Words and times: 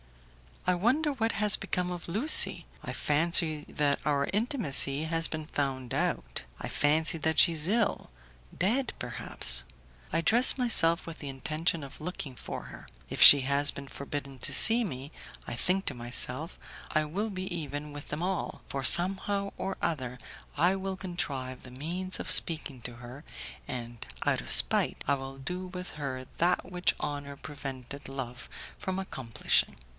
I 0.65 0.73
wonder 0.75 1.11
what 1.13 1.33
has 1.33 1.57
become 1.57 1.91
of 1.91 2.07
Lucie; 2.07 2.65
I 2.83 2.93
fancy 2.93 3.65
that 3.67 3.99
our 4.05 4.27
intimacy 4.31 5.03
has 5.03 5.27
been 5.27 5.47
found 5.47 5.91
out, 5.93 6.43
I 6.59 6.69
fancy 6.69 7.17
that 7.19 7.39
she 7.39 7.51
is 7.53 7.67
ill 7.67 8.09
dead, 8.55 8.93
perhaps. 8.97 9.63
I 10.13 10.21
dress 10.21 10.57
myself 10.57 11.05
with 11.05 11.19
the 11.19 11.29
intention 11.29 11.83
of 11.83 12.01
looking 12.01 12.35
for 12.35 12.63
her. 12.65 12.87
If 13.09 13.21
she 13.21 13.41
has 13.41 13.69
been 13.69 13.87
forbidden 13.87 14.39
to 14.39 14.53
see 14.53 14.83
me, 14.83 15.11
I 15.47 15.53
think 15.55 15.85
to 15.87 15.93
myself, 15.93 16.57
I 16.91 17.05
will 17.05 17.29
be 17.29 17.51
even 17.55 17.91
with 17.91 18.07
them 18.07 18.23
all, 18.23 18.61
for 18.67 18.83
somehow 18.83 19.51
or 19.57 19.77
other 19.81 20.17
I 20.57 20.75
will 20.75 20.95
contrive 20.95 21.61
the 21.61 21.71
means 21.71 22.19
of 22.19 22.31
speaking 22.31 22.81
to 22.83 22.95
her, 22.97 23.23
and 23.67 24.03
out 24.25 24.41
of 24.41 24.51
spite 24.51 25.03
I 25.07 25.15
will 25.15 25.37
do 25.37 25.67
with 25.67 25.91
her 25.91 26.25
that 26.37 26.71
which 26.71 26.95
honour 27.01 27.35
prevented 27.35 28.09
love 28.09 28.49
from 28.79 28.97
accomplishing. 28.97 29.75